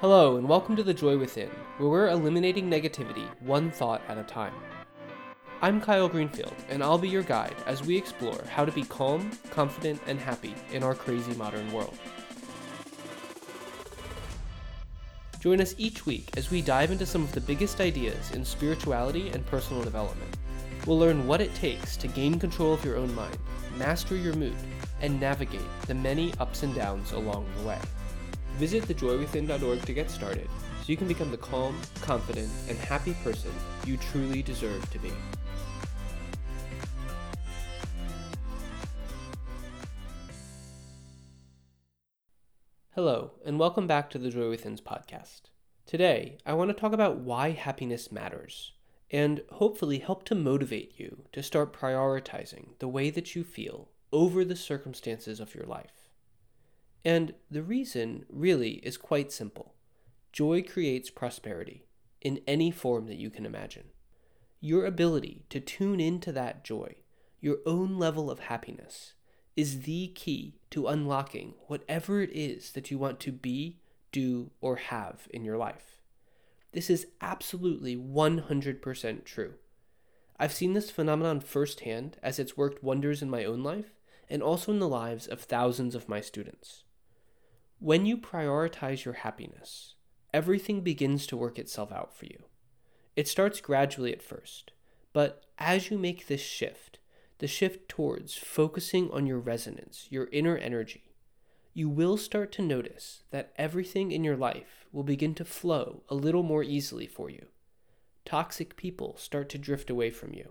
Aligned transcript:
Hello, 0.00 0.38
and 0.38 0.48
welcome 0.48 0.76
to 0.76 0.82
The 0.82 0.94
Joy 0.94 1.18
Within, 1.18 1.50
where 1.76 1.90
we're 1.90 2.08
eliminating 2.08 2.70
negativity 2.70 3.26
one 3.40 3.70
thought 3.70 4.00
at 4.08 4.16
a 4.16 4.22
time. 4.22 4.54
I'm 5.60 5.78
Kyle 5.78 6.08
Greenfield, 6.08 6.54
and 6.70 6.82
I'll 6.82 6.96
be 6.96 7.10
your 7.10 7.22
guide 7.22 7.54
as 7.66 7.84
we 7.84 7.98
explore 7.98 8.42
how 8.48 8.64
to 8.64 8.72
be 8.72 8.84
calm, 8.84 9.30
confident, 9.50 10.00
and 10.06 10.18
happy 10.18 10.54
in 10.72 10.82
our 10.82 10.94
crazy 10.94 11.34
modern 11.34 11.70
world. 11.70 11.98
Join 15.38 15.60
us 15.60 15.74
each 15.76 16.06
week 16.06 16.30
as 16.34 16.50
we 16.50 16.62
dive 16.62 16.90
into 16.90 17.04
some 17.04 17.24
of 17.24 17.32
the 17.32 17.42
biggest 17.42 17.78
ideas 17.78 18.30
in 18.30 18.42
spirituality 18.42 19.28
and 19.28 19.44
personal 19.44 19.82
development. 19.82 20.34
We'll 20.86 20.98
learn 20.98 21.26
what 21.26 21.42
it 21.42 21.54
takes 21.54 21.98
to 21.98 22.08
gain 22.08 22.40
control 22.40 22.72
of 22.72 22.82
your 22.86 22.96
own 22.96 23.14
mind, 23.14 23.36
master 23.76 24.16
your 24.16 24.32
mood, 24.32 24.56
and 25.02 25.20
navigate 25.20 25.60
the 25.88 25.94
many 25.94 26.32
ups 26.40 26.62
and 26.62 26.74
downs 26.74 27.12
along 27.12 27.44
the 27.58 27.68
way. 27.68 27.78
Visit 28.58 28.84
thejoywithin.org 28.84 29.82
to 29.82 29.92
get 29.92 30.10
started 30.10 30.48
so 30.80 30.86
you 30.86 30.96
can 30.96 31.08
become 31.08 31.30
the 31.30 31.36
calm, 31.36 31.78
confident, 32.02 32.50
and 32.68 32.76
happy 32.78 33.14
person 33.24 33.50
you 33.86 33.96
truly 33.96 34.42
deserve 34.42 34.88
to 34.90 34.98
be. 34.98 35.12
Hello, 42.94 43.32
and 43.46 43.58
welcome 43.58 43.86
back 43.86 44.10
to 44.10 44.18
the 44.18 44.30
Joy 44.30 44.50
Within's 44.50 44.80
podcast. 44.80 45.42
Today, 45.86 46.38
I 46.44 46.52
want 46.52 46.70
to 46.70 46.74
talk 46.74 46.92
about 46.92 47.18
why 47.18 47.52
happiness 47.52 48.12
matters 48.12 48.72
and 49.10 49.42
hopefully 49.52 49.98
help 49.98 50.24
to 50.24 50.34
motivate 50.34 50.98
you 50.98 51.24
to 51.32 51.42
start 51.42 51.72
prioritizing 51.72 52.78
the 52.78 52.88
way 52.88 53.10
that 53.10 53.34
you 53.34 53.42
feel 53.42 53.88
over 54.12 54.44
the 54.44 54.56
circumstances 54.56 55.40
of 55.40 55.54
your 55.54 55.64
life. 55.64 55.99
And 57.04 57.34
the 57.50 57.62
reason 57.62 58.26
really 58.28 58.74
is 58.82 58.96
quite 58.96 59.32
simple 59.32 59.74
joy 60.32 60.62
creates 60.62 61.10
prosperity 61.10 61.84
in 62.20 62.40
any 62.46 62.70
form 62.70 63.06
that 63.06 63.16
you 63.16 63.30
can 63.30 63.44
imagine. 63.44 63.84
Your 64.60 64.84
ability 64.84 65.44
to 65.48 65.58
tune 65.58 65.98
into 66.00 66.30
that 66.32 66.62
joy, 66.62 66.96
your 67.40 67.58
own 67.66 67.98
level 67.98 68.30
of 68.30 68.40
happiness, 68.40 69.14
is 69.56 69.82
the 69.82 70.08
key 70.08 70.60
to 70.70 70.86
unlocking 70.86 71.54
whatever 71.66 72.20
it 72.20 72.30
is 72.32 72.72
that 72.72 72.90
you 72.90 72.98
want 72.98 73.18
to 73.20 73.32
be, 73.32 73.78
do, 74.12 74.50
or 74.60 74.76
have 74.76 75.26
in 75.30 75.44
your 75.44 75.56
life. 75.56 76.00
This 76.72 76.88
is 76.90 77.08
absolutely 77.20 77.96
100% 77.96 79.24
true. 79.24 79.54
I've 80.38 80.52
seen 80.52 80.74
this 80.74 80.90
phenomenon 80.90 81.40
firsthand 81.40 82.18
as 82.22 82.38
it's 82.38 82.56
worked 82.56 82.84
wonders 82.84 83.22
in 83.22 83.30
my 83.30 83.44
own 83.44 83.62
life 83.62 83.92
and 84.28 84.42
also 84.42 84.72
in 84.72 84.78
the 84.78 84.88
lives 84.88 85.26
of 85.26 85.40
thousands 85.40 85.94
of 85.94 86.08
my 86.08 86.20
students. 86.20 86.84
When 87.82 88.04
you 88.04 88.18
prioritize 88.18 89.06
your 89.06 89.14
happiness, 89.14 89.94
everything 90.34 90.82
begins 90.82 91.26
to 91.26 91.36
work 91.36 91.58
itself 91.58 91.90
out 91.90 92.14
for 92.14 92.26
you. 92.26 92.44
It 93.16 93.26
starts 93.26 93.62
gradually 93.62 94.12
at 94.12 94.20
first, 94.20 94.72
but 95.14 95.46
as 95.58 95.90
you 95.90 95.96
make 95.96 96.26
this 96.26 96.42
shift, 96.42 96.98
the 97.38 97.46
shift 97.46 97.88
towards 97.88 98.34
focusing 98.34 99.10
on 99.10 99.26
your 99.26 99.38
resonance, 99.38 100.08
your 100.10 100.28
inner 100.30 100.58
energy, 100.58 101.14
you 101.72 101.88
will 101.88 102.18
start 102.18 102.52
to 102.52 102.62
notice 102.62 103.22
that 103.30 103.54
everything 103.56 104.12
in 104.12 104.24
your 104.24 104.36
life 104.36 104.84
will 104.92 105.02
begin 105.02 105.34
to 105.36 105.44
flow 105.46 106.02
a 106.10 106.14
little 106.14 106.42
more 106.42 106.62
easily 106.62 107.06
for 107.06 107.30
you. 107.30 107.46
Toxic 108.26 108.76
people 108.76 109.16
start 109.16 109.48
to 109.48 109.58
drift 109.58 109.88
away 109.88 110.10
from 110.10 110.34
you. 110.34 110.50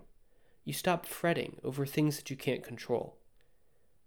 You 0.64 0.72
stop 0.72 1.06
fretting 1.06 1.60
over 1.62 1.86
things 1.86 2.16
that 2.16 2.28
you 2.28 2.36
can't 2.36 2.64
control. 2.64 3.18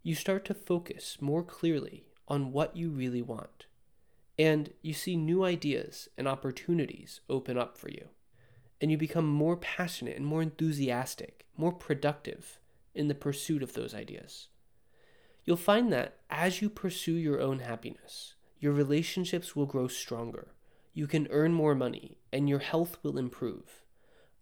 You 0.02 0.14
start 0.14 0.44
to 0.46 0.54
focus 0.54 1.20
more 1.22 1.42
clearly 1.42 2.04
on 2.28 2.52
what 2.52 2.76
you 2.76 2.90
really 2.90 3.22
want. 3.22 3.66
And 4.38 4.72
you 4.82 4.94
see 4.94 5.16
new 5.16 5.44
ideas 5.44 6.10
and 6.18 6.28
opportunities 6.28 7.22
open 7.30 7.58
up 7.58 7.78
for 7.78 7.90
you. 7.90 8.10
And 8.82 8.90
you 8.92 8.98
become 8.98 9.28
more 9.28 9.58
passionate 9.58 10.18
and 10.18 10.26
more 10.26 10.42
enthusiastic, 10.42 11.46
more 11.56 11.72
productive 11.72 12.60
in 12.96 13.08
the 13.08 13.16
pursuit 13.16 13.64
of 13.64 13.74
those 13.74 13.94
ideas. 13.94 14.48
You'll 15.46 15.58
find 15.58 15.92
that 15.92 16.18
as 16.30 16.62
you 16.62 16.70
pursue 16.70 17.14
your 17.14 17.40
own 17.42 17.60
happiness, 17.60 18.36
your 18.60 18.74
relationships 18.74 19.56
will 19.56 19.66
grow 19.66 19.88
stronger, 19.88 20.54
you 20.94 21.08
can 21.08 21.28
earn 21.32 21.54
more 21.54 21.76
money, 21.76 22.18
and 22.32 22.48
your 22.48 22.60
health 22.60 22.98
will 23.04 23.18
improve. 23.18 23.84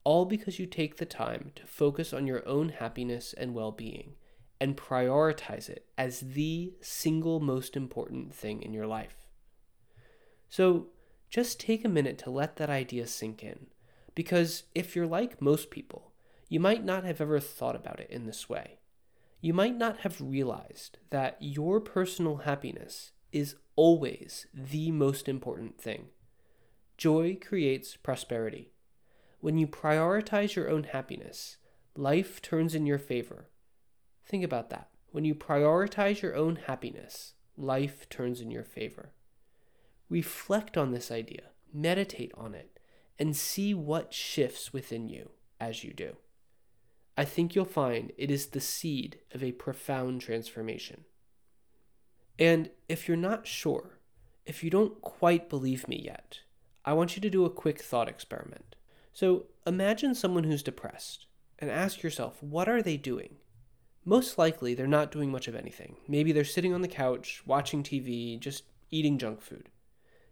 All 0.04 0.26
because 0.26 0.60
you 0.60 0.66
take 0.66 0.98
the 0.98 1.06
time 1.06 1.52
to 1.56 1.66
focus 1.66 2.14
on 2.14 2.28
your 2.28 2.48
own 2.48 2.70
happiness 2.70 3.34
and 3.38 3.54
well 3.54 3.72
being 3.72 4.16
and 4.62 4.78
prioritize 4.78 5.68
it 5.70 5.88
as 5.98 6.20
the 6.20 6.72
single 6.82 7.40
most 7.40 7.76
important 7.76 8.32
thing 8.32 8.62
in 8.62 8.74
your 8.74 8.86
life. 8.86 9.28
So 10.50 10.90
just 11.32 11.60
take 11.60 11.84
a 11.84 11.90
minute 11.90 12.20
to 12.20 12.30
let 12.30 12.58
that 12.58 12.70
idea 12.70 13.08
sink 13.08 13.44
in, 13.44 13.66
because 14.14 14.64
if 14.76 14.96
you're 14.96 15.08
like 15.08 15.42
most 15.42 15.72
people, 15.72 16.14
you 16.48 16.60
might 16.60 16.86
not 16.86 17.04
have 17.06 17.20
ever 17.20 17.40
thought 17.40 17.76
about 17.76 18.00
it 18.00 18.10
in 18.12 18.28
this 18.28 18.48
way. 18.48 18.78
You 19.40 19.54
might 19.54 19.76
not 19.76 20.02
have 20.02 20.22
realized 20.22 21.00
that 21.10 21.38
your 21.40 21.80
personal 21.80 22.38
happiness 22.38 23.14
is 23.32 23.56
always 23.76 24.46
the 24.54 24.92
most 24.92 25.28
important 25.28 25.82
thing. 25.82 26.10
Joy 26.98 27.36
creates 27.44 27.96
prosperity. 27.96 28.74
When 29.40 29.58
you 29.58 29.66
prioritize 29.66 30.54
your 30.54 30.70
own 30.70 30.84
happiness, 30.84 31.58
life 31.96 32.44
turns 32.44 32.76
in 32.76 32.86
your 32.86 33.00
favor 33.00 33.48
Think 34.32 34.46
about 34.46 34.70
that. 34.70 34.88
When 35.12 35.26
you 35.26 35.36
prioritize 35.36 36.22
your 36.22 36.38
own 36.38 36.56
happiness, 36.56 37.34
life 37.58 38.08
turns 38.08 38.40
in 38.40 38.50
your 38.50 38.64
favor. 38.64 39.12
Reflect 40.10 40.78
on 40.78 40.92
this 40.92 41.12
idea, 41.12 41.50
meditate 41.74 42.32
on 42.38 42.56
it, 42.56 42.80
and 43.20 43.36
see 43.36 43.74
what 43.74 44.14
shifts 44.14 44.72
within 44.72 45.10
you 45.10 45.32
as 45.60 45.84
you 45.84 45.92
do. 45.92 46.16
I 47.18 47.26
think 47.26 47.56
you'll 47.56 47.66
find 47.66 48.14
it 48.18 48.32
is 48.32 48.48
the 48.48 48.62
seed 48.62 49.20
of 49.34 49.44
a 49.44 49.52
profound 49.52 50.22
transformation. 50.22 51.04
And 52.40 52.70
if 52.88 53.10
you're 53.10 53.18
not 53.18 53.46
sure, 53.46 54.00
if 54.46 54.64
you 54.64 54.70
don't 54.70 55.02
quite 55.02 55.50
believe 55.50 55.90
me 55.90 56.02
yet, 56.06 56.40
I 56.86 56.94
want 56.94 57.18
you 57.18 57.22
to 57.22 57.30
do 57.30 57.44
a 57.44 57.50
quick 57.50 57.82
thought 57.82 58.08
experiment. 58.08 58.78
So 59.12 59.48
imagine 59.68 60.16
someone 60.16 60.46
who's 60.46 60.64
depressed 60.64 61.26
and 61.60 61.70
ask 61.70 62.02
yourself, 62.02 62.42
what 62.42 62.70
are 62.70 62.82
they 62.82 62.96
doing? 62.96 63.36
Most 64.06 64.38
likely 64.38 64.74
they're 64.74 64.88
not 64.88 65.12
doing 65.12 65.32
much 65.32 65.48
of 65.48 65.56
anything. 65.56 65.98
Maybe 66.08 66.32
they're 66.32 66.44
sitting 66.44 66.74
on 66.74 66.82
the 66.82 66.88
couch, 66.88 67.44
watching 67.46 67.84
TV, 67.84 68.40
just 68.40 68.64
eating 68.90 69.18
junk 69.18 69.42
food. 69.42 69.70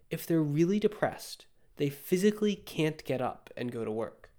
If 0.10 0.26
they're 0.26 0.42
really 0.42 0.80
depressed, 0.80 1.46
they 1.78 1.90
physically 1.90 2.56
can't 2.56 3.04
get 3.06 3.22
up 3.22 3.50
and 3.56 3.72
go 3.72 3.86
to 3.86 3.92
work, 3.92 4.32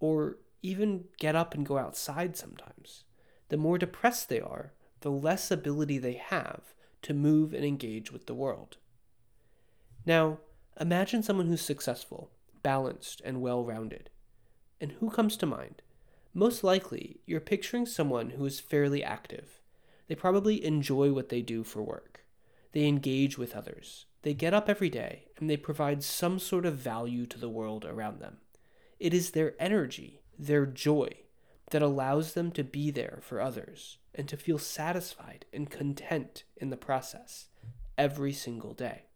or 0.00 0.38
even 0.62 1.04
get 1.18 1.34
up 1.34 1.54
and 1.54 1.66
go 1.66 1.78
outside 1.78 2.36
sometimes. 2.36 3.04
The 3.48 3.56
more 3.56 3.78
depressed 3.78 4.28
they 4.28 4.40
are, 4.40 4.72
the 5.00 5.10
less 5.10 5.50
ability 5.50 5.98
they 5.98 6.14
have 6.14 6.74
to 7.02 7.14
move 7.14 7.54
and 7.54 7.64
engage 7.64 8.12
with 8.12 8.26
the 8.26 8.34
world. 8.34 8.76
Now, 10.04 10.38
imagine 10.80 11.22
someone 11.22 11.46
who's 11.46 11.62
successful, 11.62 12.30
balanced, 12.62 13.22
and 13.24 13.40
well 13.40 13.64
rounded. 13.64 14.10
And 14.80 14.92
who 14.92 15.10
comes 15.10 15.36
to 15.38 15.46
mind? 15.46 15.82
Most 16.38 16.62
likely, 16.62 17.18
you're 17.26 17.40
picturing 17.40 17.84
someone 17.84 18.30
who 18.30 18.44
is 18.44 18.60
fairly 18.60 19.02
active. 19.02 19.60
They 20.06 20.14
probably 20.14 20.64
enjoy 20.64 21.10
what 21.10 21.30
they 21.30 21.42
do 21.42 21.64
for 21.64 21.82
work. 21.82 22.20
They 22.70 22.86
engage 22.86 23.36
with 23.36 23.56
others. 23.56 24.06
They 24.22 24.34
get 24.34 24.54
up 24.54 24.68
every 24.68 24.88
day 24.88 25.24
and 25.36 25.50
they 25.50 25.56
provide 25.56 26.04
some 26.04 26.38
sort 26.38 26.64
of 26.64 26.76
value 26.76 27.26
to 27.26 27.40
the 27.40 27.48
world 27.48 27.84
around 27.84 28.20
them. 28.20 28.36
It 29.00 29.12
is 29.12 29.32
their 29.32 29.54
energy, 29.58 30.22
their 30.38 30.64
joy, 30.64 31.08
that 31.72 31.82
allows 31.82 32.34
them 32.34 32.52
to 32.52 32.62
be 32.62 32.92
there 32.92 33.18
for 33.20 33.40
others 33.40 33.98
and 34.14 34.28
to 34.28 34.36
feel 34.36 34.58
satisfied 34.58 35.44
and 35.52 35.68
content 35.68 36.44
in 36.56 36.70
the 36.70 36.76
process 36.76 37.48
every 37.98 38.32
single 38.32 38.74
day. 38.74 39.06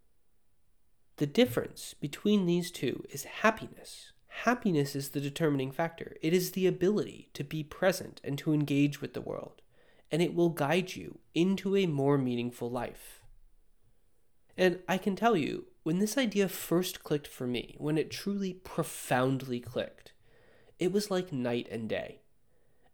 The 1.18 1.26
difference 1.26 1.94
between 1.94 2.46
these 2.46 2.72
two 2.72 3.04
is 3.10 3.22
happiness 3.42 4.10
Happiness 4.40 4.96
is 4.96 5.10
the 5.10 5.20
determining 5.20 5.70
factor. 5.70 6.16
It 6.20 6.32
is 6.32 6.50
the 6.50 6.66
ability 6.66 7.28
to 7.34 7.44
be 7.44 7.62
present 7.62 8.20
and 8.24 8.36
to 8.38 8.52
engage 8.52 9.00
with 9.00 9.14
the 9.14 9.20
world, 9.20 9.62
and 10.10 10.20
it 10.20 10.34
will 10.34 10.48
guide 10.48 10.96
you 10.96 11.20
into 11.32 11.76
a 11.76 11.86
more 11.86 12.18
meaningful 12.18 12.68
life. 12.68 13.20
And 14.56 14.80
I 14.88 14.98
can 14.98 15.14
tell 15.14 15.36
you, 15.36 15.66
when 15.84 16.00
this 16.00 16.18
idea 16.18 16.48
first 16.48 17.04
clicked 17.04 17.28
for 17.28 17.46
me, 17.46 17.76
when 17.78 17.96
it 17.96 18.10
truly 18.10 18.54
profoundly 18.54 19.60
clicked, 19.60 20.12
it 20.78 20.90
was 20.90 21.08
like 21.08 21.32
night 21.32 21.68
and 21.70 21.88
day. 21.88 22.22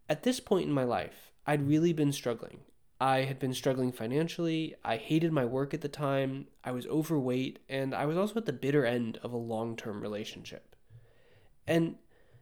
At 0.06 0.24
this 0.24 0.40
point 0.40 0.66
in 0.66 0.74
my 0.74 0.84
life, 0.84 1.30
I'd 1.46 1.66
really 1.66 1.94
been 1.94 2.12
struggling. 2.12 2.60
I 3.00 3.20
had 3.20 3.38
been 3.38 3.54
struggling 3.54 3.92
financially, 3.92 4.74
I 4.84 4.96
hated 4.96 5.32
my 5.32 5.46
work 5.46 5.72
at 5.72 5.80
the 5.80 5.88
time, 5.88 6.48
I 6.62 6.72
was 6.72 6.86
overweight, 6.88 7.60
and 7.70 7.94
I 7.94 8.04
was 8.04 8.18
also 8.18 8.34
at 8.36 8.44
the 8.44 8.52
bitter 8.52 8.84
end 8.84 9.18
of 9.22 9.32
a 9.32 9.38
long 9.38 9.76
term 9.76 10.02
relationship. 10.02 10.74
And 11.68 11.96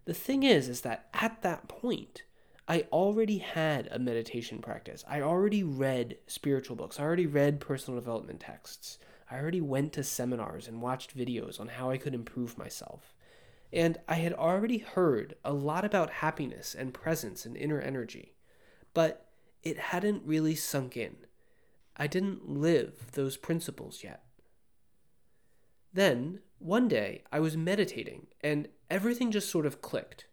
the 0.04 0.14
thing 0.14 0.44
is, 0.44 0.68
is 0.68 0.82
that 0.82 1.08
at 1.12 1.42
that 1.42 1.68
point, 1.68 2.22
I 2.68 2.86
already 2.92 3.38
had 3.38 3.88
a 3.90 3.98
meditation 3.98 4.60
practice. 4.60 5.04
I 5.08 5.20
already 5.20 5.62
read 5.62 6.18
spiritual 6.26 6.76
books. 6.76 6.98
I 6.98 7.02
already 7.02 7.26
read 7.26 7.60
personal 7.60 8.00
development 8.00 8.40
texts. 8.40 8.98
I 9.30 9.38
already 9.38 9.60
went 9.60 9.92
to 9.94 10.04
seminars 10.04 10.68
and 10.68 10.80
watched 10.80 11.16
videos 11.16 11.60
on 11.60 11.68
how 11.68 11.90
I 11.90 11.96
could 11.96 12.14
improve 12.14 12.56
myself. 12.56 13.14
And 13.72 13.98
I 14.08 14.14
had 14.14 14.32
already 14.32 14.78
heard 14.78 15.34
a 15.44 15.52
lot 15.52 15.84
about 15.84 16.10
happiness 16.10 16.74
and 16.74 16.94
presence 16.94 17.44
and 17.44 17.56
inner 17.56 17.80
energy, 17.80 18.34
but 18.94 19.28
it 19.62 19.78
hadn't 19.78 20.22
really 20.24 20.54
sunk 20.54 20.96
in. 20.96 21.16
I 21.96 22.06
didn't 22.06 22.48
live 22.48 23.12
those 23.12 23.36
principles 23.36 24.04
yet. 24.04 24.22
Then, 25.92 26.40
one 26.58 26.88
day, 26.88 27.24
I 27.32 27.40
was 27.40 27.56
meditating 27.56 28.28
and 28.40 28.68
everything 28.90 29.30
just 29.30 29.50
sort 29.50 29.66
of 29.66 29.80
clicked. 29.80 30.26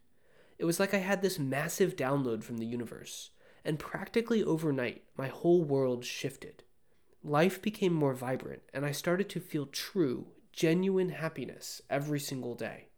It 0.58 0.64
was 0.64 0.78
like 0.78 0.94
I 0.94 0.98
had 0.98 1.22
this 1.22 1.38
massive 1.38 1.96
download 1.96 2.42
from 2.44 2.58
the 2.58 2.66
universe, 2.66 3.30
and 3.64 3.78
practically 3.78 4.42
overnight, 4.42 5.02
my 5.16 5.28
whole 5.28 5.62
world 5.62 6.04
shifted. 6.04 6.62
Life 7.22 7.62
became 7.62 7.94
more 7.94 8.14
vibrant, 8.14 8.62
and 8.72 8.84
I 8.84 8.92
started 8.92 9.28
to 9.30 9.40
feel 9.40 9.66
true, 9.66 10.26
genuine 10.52 11.08
happiness 11.08 11.82
every 11.88 12.20
single 12.20 12.54
day. 12.54 12.88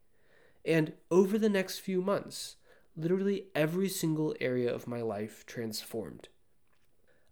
And 0.64 0.94
over 1.10 1.38
the 1.38 1.48
next 1.48 1.78
few 1.78 2.02
months, 2.02 2.56
literally 2.96 3.44
every 3.54 3.88
single 3.88 4.34
area 4.40 4.72
of 4.72 4.88
my 4.88 5.00
life 5.00 5.46
transformed. 5.46 6.28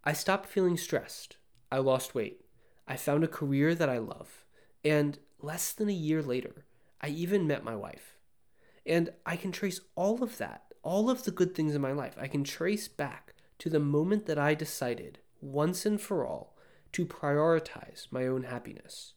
I 0.05 0.13
stopped 0.13 0.49
feeling 0.49 0.77
stressed. 0.77 1.37
I 1.73 1.79
lost 1.79 2.15
weight. 2.15 2.45
I 2.87 2.97
found 2.97 3.25
a 3.25 3.29
career 3.29 3.75
that 3.75 3.89
I 3.89 3.99
love. 3.99 4.45
And 4.85 5.19
less 5.41 5.73
than 5.73 5.89
a 5.89 5.93
year 5.93 6.23
later, 6.23 6.67
I 7.05 7.09
even 7.09 7.47
met 7.47 7.63
my 7.63 7.77
wife. 7.77 8.17
And 8.87 9.11
I 9.27 9.37
can 9.37 9.53
trace 9.53 9.79
all 9.95 10.23
of 10.23 10.39
that, 10.39 10.73
all 10.83 11.11
of 11.11 11.25
the 11.25 11.31
good 11.31 11.55
things 11.55 11.75
in 11.75 11.83
my 11.83 11.93
life, 11.93 12.15
I 12.19 12.29
can 12.29 12.45
trace 12.45 12.89
back 12.89 13.35
to 13.59 13.69
the 13.69 13.79
moment 13.79 14.25
that 14.25 14.39
I 14.39 14.55
decided, 14.55 15.19
once 15.43 15.85
and 15.85 16.01
for 16.01 16.27
all, 16.27 16.57
to 16.93 17.05
prioritize 17.05 18.07
my 18.11 18.27
own 18.27 18.45
happiness. 18.45 19.13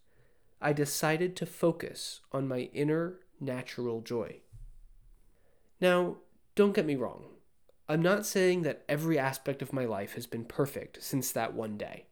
I 0.60 0.74
decided 0.74 1.38
to 1.38 1.45
focus 1.45 2.19
on 2.34 2.45
my 2.45 2.69
inner 2.74 3.19
natural 3.39 4.01
joy. 4.01 4.42
Now, 5.80 6.18
don't 6.56 6.75
get 6.75 6.86
me 6.86 6.98
wrong. 6.98 7.24
I'm 7.88 8.01
not 8.01 8.25
saying 8.25 8.63
that 8.63 8.83
every 8.90 9.18
aspect 9.18 9.62
of 9.62 9.72
my 9.72 9.86
life 9.86 10.16
has 10.16 10.28
been 10.28 10.44
perfect 10.44 11.01
since 11.01 11.31
that 11.31 11.54
one 11.54 11.78
day. 11.78 12.07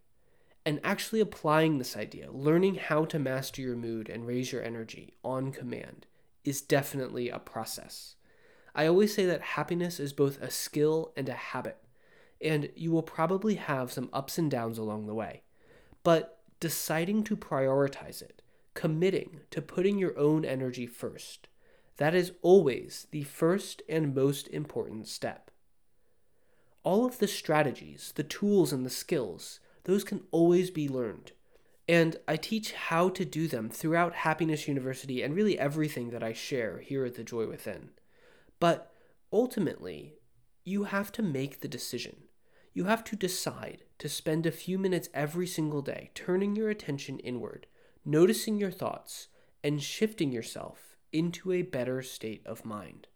And 0.65 0.79
actually 0.83 1.19
applying 1.19 1.77
this 1.77 1.95
idea, 1.95 2.31
learning 2.31 2.75
how 2.75 3.05
to 3.05 3.19
master 3.19 3.61
your 3.61 3.75
mood 3.75 4.09
and 4.09 4.25
raise 4.25 4.51
your 4.51 4.63
energy 4.63 5.13
on 5.23 5.51
command, 5.51 6.07
is 6.43 6.61
definitely 6.61 7.29
a 7.29 7.37
process. 7.37 8.15
I 8.73 8.87
always 8.87 9.13
say 9.13 9.25
that 9.27 9.41
happiness 9.41 9.99
is 9.99 10.11
both 10.11 10.41
a 10.41 10.49
skill 10.49 11.13
and 11.15 11.29
a 11.29 11.33
habit, 11.33 11.77
and 12.41 12.69
you 12.75 12.91
will 12.91 13.03
probably 13.03 13.55
have 13.55 13.91
some 13.91 14.09
ups 14.11 14.37
and 14.37 14.49
downs 14.49 14.77
along 14.77 15.05
the 15.05 15.13
way. 15.13 15.43
But 16.03 16.39
deciding 16.59 17.23
to 17.25 17.37
prioritize 17.37 18.21
it, 18.21 18.41
committing 18.73 19.41
to 19.51 19.61
putting 19.61 19.97
your 19.97 20.17
own 20.17 20.43
energy 20.43 20.87
first. 20.87 21.47
That 21.97 22.13
is 22.13 22.33
always 22.41 23.07
the 23.11 23.23
first 23.23 23.81
and 23.87 24.13
most 24.13 24.47
important 24.49 25.07
step. 25.07 25.51
All 26.83 27.05
of 27.05 27.19
the 27.19 27.27
strategies, 27.27 28.11
the 28.15 28.23
tools, 28.23 28.73
and 28.73 28.85
the 28.85 28.89
skills, 28.89 29.59
those 29.85 30.03
can 30.03 30.21
always 30.31 30.69
be 30.69 30.87
learned. 30.87 31.31
And 31.87 32.17
I 32.27 32.35
teach 32.35 32.73
how 32.73 33.09
to 33.09 33.25
do 33.25 33.47
them 33.47 33.69
throughout 33.69 34.13
Happiness 34.13 34.67
University 34.67 35.21
and 35.21 35.35
really 35.35 35.57
everything 35.57 36.09
that 36.09 36.23
I 36.23 36.33
share 36.33 36.79
here 36.79 37.05
at 37.05 37.15
The 37.15 37.23
Joy 37.23 37.47
Within. 37.47 37.89
But 38.59 38.91
ultimately, 39.31 40.15
you 40.63 40.85
have 40.85 41.11
to 41.13 41.21
make 41.21 41.61
the 41.61 41.67
decision. 41.67 42.23
You 42.73 42.85
have 42.85 43.03
to 43.05 43.15
decide 43.15 43.83
to 43.99 44.09
spend 44.09 44.45
a 44.45 44.51
few 44.51 44.77
minutes 44.77 45.09
every 45.13 45.47
single 45.47 45.81
day 45.81 46.11
turning 46.13 46.55
your 46.55 46.69
attention 46.69 47.19
inward 47.19 47.67
noticing 48.05 48.57
your 48.57 48.71
thoughts, 48.71 49.27
and 49.63 49.81
shifting 49.81 50.31
yourself 50.31 50.95
into 51.11 51.51
a 51.51 51.63
better 51.63 52.03
state 52.03 52.45
of 52.45 52.63
mind. 52.63 53.07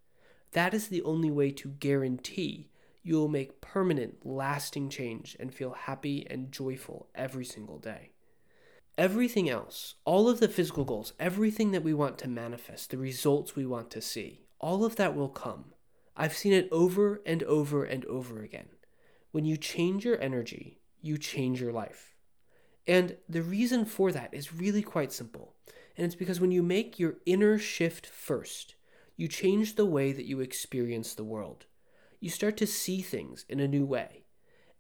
That 0.54 0.74
is 0.74 0.88
the 0.88 1.04
only 1.04 1.30
way 1.30 1.51
to 1.51 1.69
guarantee 1.69 2.72
you 3.04 3.16
will 3.16 3.28
make 3.28 3.62
permanent, 3.62 4.25
lasting 4.25 4.90
change 4.90 5.36
and 5.40 5.54
feel 5.54 5.72
happy 5.72 6.25
and 6.30 6.51
joyful 6.51 7.10
every 7.16 7.46
single 7.46 7.80
day. 7.80 8.12
Everything 8.98 9.50
else, 9.50 9.96
all 10.04 10.28
of 10.28 10.40
the 10.40 10.50
physical 10.50 10.84
goals, 10.84 11.13
everything 11.19 11.72
that 11.72 11.84
we 11.84 11.94
want 11.94 12.18
to 12.18 12.28
manifest, 12.28 12.90
the 12.90 12.98
results 12.98 13.56
we 13.56 13.66
want 13.66 13.90
to 13.92 14.01
see, 14.01 14.42
all 14.60 14.84
of 14.84 14.98
that 14.98 15.16
will 15.16 15.30
come. 15.30 15.74
I've 16.18 16.36
seen 16.36 16.51
it 16.51 16.68
over 16.72 17.22
and 17.25 17.42
over 17.44 17.86
and 17.86 18.04
over 18.06 18.42
again. 18.42 18.68
When 19.31 19.46
you 19.46 19.56
change 19.56 20.04
your 20.04 20.19
energy, 20.22 20.81
you 21.01 21.18
change 21.18 21.62
your 21.62 21.72
life. 21.72 22.16
And 22.86 23.16
the 23.30 23.42
reason 23.42 23.86
for 23.86 24.12
that 24.12 24.34
is 24.34 24.54
really 24.54 24.81
quite 24.81 25.13
simple. 25.13 25.56
And 25.96 26.06
it's 26.06 26.16
because 26.16 26.42
when 26.42 26.51
you 26.51 26.63
make 26.63 27.00
your 27.00 27.16
inner 27.25 27.57
shift 27.57 28.06
first, 28.06 28.75
you 29.16 29.28
change 29.28 29.75
the 29.75 29.86
way 29.86 30.12
that 30.12 30.25
you 30.25 30.40
experience 30.40 31.13
the 31.13 31.24
world. 31.24 31.68
You 32.19 32.30
start 32.30 32.57
to 32.57 32.68
see 32.68 33.01
things 33.01 33.45
in 33.48 33.60
a 33.60 33.68
new 33.68 33.86
way. 33.86 34.25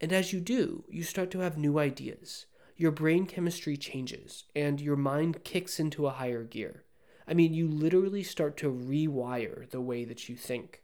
And 0.01 0.11
as 0.11 0.33
you 0.33 0.41
do, 0.41 0.83
you 0.89 1.03
start 1.03 1.31
to 1.31 1.39
have 1.39 1.57
new 1.57 1.79
ideas. 1.79 2.45
Your 2.75 2.91
brain 2.91 3.25
chemistry 3.25 3.77
changes, 3.77 4.45
and 4.55 4.79
your 4.79 4.95
mind 4.95 5.43
kicks 5.43 5.79
into 5.79 6.07
a 6.07 6.11
higher 6.11 6.43
gear. 6.43 6.83
I 7.27 7.33
mean, 7.33 7.53
you 7.53 7.67
literally 7.67 8.23
start 8.23 8.57
to 8.57 8.71
rewire 8.71 9.69
the 9.69 9.81
way 9.81 10.03
that 10.05 10.27
you 10.27 10.35
think. 10.35 10.81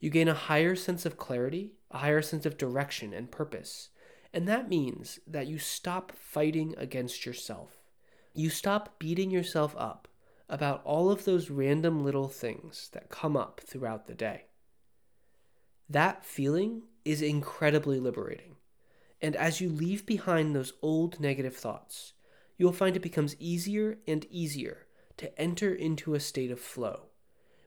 You 0.00 0.10
gain 0.10 0.28
a 0.28 0.34
higher 0.34 0.74
sense 0.74 1.06
of 1.06 1.16
clarity, 1.16 1.74
a 1.90 1.98
higher 1.98 2.22
sense 2.22 2.44
of 2.46 2.58
direction 2.58 3.12
and 3.12 3.30
purpose. 3.30 3.90
And 4.32 4.48
that 4.48 4.68
means 4.68 5.20
that 5.26 5.46
you 5.46 5.58
stop 5.58 6.12
fighting 6.12 6.74
against 6.76 7.24
yourself. 7.24 7.82
You 8.32 8.50
stop 8.50 8.98
beating 8.98 9.30
yourself 9.30 9.76
up 9.78 10.08
about 10.48 10.82
all 10.84 11.10
of 11.10 11.24
those 11.24 11.50
random 11.50 12.04
little 12.04 12.28
things 12.28 12.90
that 12.92 13.10
come 13.10 13.36
up 13.36 13.60
throughout 13.64 14.06
the 14.06 14.14
day. 14.14 14.46
That 15.88 16.24
feeling 16.24 16.82
is 17.04 17.20
incredibly 17.20 18.00
liberating. 18.00 18.56
And 19.20 19.36
as 19.36 19.60
you 19.60 19.68
leave 19.68 20.06
behind 20.06 20.54
those 20.54 20.72
old 20.82 21.20
negative 21.20 21.56
thoughts, 21.56 22.12
you'll 22.56 22.72
find 22.72 22.96
it 22.96 23.00
becomes 23.00 23.36
easier 23.38 23.98
and 24.06 24.26
easier 24.30 24.86
to 25.16 25.38
enter 25.40 25.74
into 25.74 26.14
a 26.14 26.20
state 26.20 26.50
of 26.50 26.60
flow, 26.60 27.06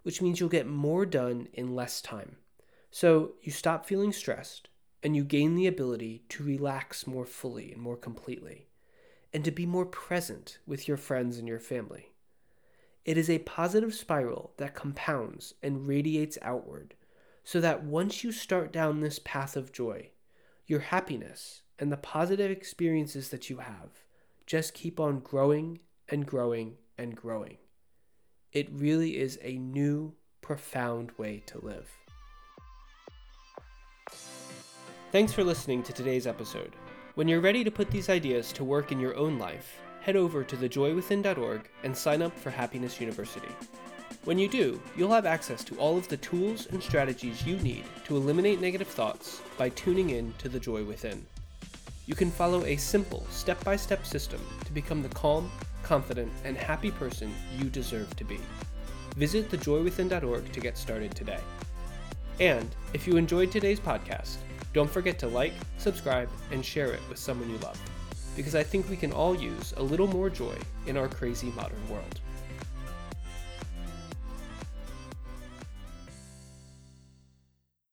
which 0.03 0.21
means 0.21 0.39
you'll 0.39 0.49
get 0.49 0.67
more 0.67 1.05
done 1.05 1.47
in 1.53 1.75
less 1.75 2.01
time. 2.01 2.37
So 2.91 3.33
you 3.41 3.51
stop 3.51 3.85
feeling 3.85 4.11
stressed, 4.11 4.69
and 5.03 5.15
you 5.15 5.23
gain 5.23 5.55
the 5.55 5.67
ability 5.67 6.23
to 6.29 6.43
relax 6.43 7.05
more 7.05 7.25
fully 7.25 7.71
and 7.71 7.81
more 7.81 7.97
completely, 7.97 8.67
and 9.33 9.43
to 9.45 9.51
be 9.51 9.65
more 9.65 9.85
present 9.85 10.57
with 10.65 10.87
your 10.87 10.97
friends 10.97 11.37
and 11.37 11.47
your 11.47 11.59
family. 11.59 12.11
It 13.06 13.18
is 13.18 13.30
a 13.30 13.39
positive 13.39 13.94
spiral 13.94 14.53
that 14.57 14.75
compounds 14.75 15.53
and 15.61 15.87
radiates 15.87 16.37
outward, 16.42 16.95
so 17.47 17.61
that 17.61 17.81
once 17.81 18.25
you 18.25 18.31
start 18.33 18.73
down 18.73 18.99
this 18.99 19.19
path 19.19 19.56
of 19.56 19.71
joy, 19.71 20.09
your 20.66 20.81
happiness 20.81 21.61
and 21.80 21.89
the 21.89 21.95
positive 21.95 22.51
experiences 22.51 23.30
that 23.30 23.49
you 23.49 23.59
have 23.59 24.04
just 24.45 24.73
keep 24.73 24.99
on 24.99 25.21
growing 25.21 25.80
and 26.09 26.25
growing 26.25 26.75
and 26.97 27.16
growing. 27.16 27.56
It 28.51 28.68
really 28.69 29.18
is 29.18 29.39
a 29.42 29.57
new, 29.59 30.13
profound 30.42 31.13
way 31.18 31.42
to 31.45 31.63
live. 31.66 31.89
Thanks 35.13 35.31
for 35.31 35.45
listening 35.45 35.83
to 35.83 35.94
today's 35.94 36.27
episode. 36.27 36.75
When 37.16 37.30
you're 37.30 37.39
ready 37.39 37.63
to 37.63 37.71
put 37.71 37.89
these 37.89 38.09
ideas 38.09 38.51
to 38.51 38.66
work 38.66 38.92
in 38.92 38.99
your 38.99 39.16
own 39.16 39.39
life, 39.39 39.80
head 40.01 40.18
over 40.18 40.44
to 40.44 40.57
thejoywithin.org 40.57 41.69
and 41.83 41.95
sign 41.95 42.21
up 42.21 42.37
for 42.37 42.49
Happiness 42.49 42.99
University. 42.99 43.56
When 44.23 44.37
you 44.37 44.49
do, 44.49 44.81
you'll 44.95 45.11
have 45.11 45.26
access 45.26 45.64
to 45.64 45.78
all 45.78 45.97
of 45.97 46.07
the 46.09 46.18
tools 46.18 46.68
and 46.68 46.83
strategies 46.83 47.45
you 47.45 47.57
need 47.59 47.85
to 48.06 48.18
eliminate 48.18 48.59
negative 48.59 48.87
thoughts 48.87 49.42
by 49.57 49.69
tuning 49.69 50.09
in 50.09 50.33
to 50.40 50.49
the 50.49 50.59
joy 50.59 50.83
within. 50.83 51.26
You 52.07 52.16
can 52.16 52.31
follow 52.31 52.66
a 52.66 52.78
simple 52.78 53.26
step 53.30 53.64
by 53.64 53.76
step 53.76 54.06
system 54.06 54.42
to 54.66 54.71
become 54.71 55.02
the 55.02 55.09
calm, 55.09 55.49
confident, 55.83 56.31
and 56.44 56.57
happy 56.57 56.92
person 56.92 57.33
you 57.57 57.69
deserve 57.69 58.16
to 58.18 58.26
be. 58.26 58.40
Visit 59.16 59.49
thejoywithin.org 59.49 60.52
to 60.52 60.59
get 60.59 60.78
started 60.78 61.16
today. 61.16 61.40
And 62.40 62.68
if 62.94 63.07
you 63.07 63.18
enjoyed 63.18 63.52
today's 63.52 63.80
podcast, 63.80 64.37
don't 64.73 64.92
forget 64.92 65.18
to 65.19 65.28
like, 65.28 65.54
subscribe, 65.78 66.30
and 66.52 66.64
share 66.64 66.92
it 66.92 67.02
with 67.09 67.18
someone 67.18 67.49
you 67.49 67.57
love, 67.57 67.81
because 68.35 68.56
I 68.56 68.64
think 68.64 68.90
we 68.90 68.97
can 68.97 69.11
all 69.11 69.35
use 69.35 69.73
a 69.78 69.83
little 69.83 70.07
more 70.07 70.30
joy 70.30 70.56
in 70.85 70.97
our 70.97 71.07
crazy 71.07 71.52
modern 71.56 71.90
world. 71.90 72.19